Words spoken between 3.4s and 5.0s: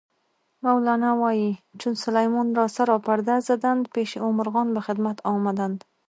زدند، پیشِ او مرغان به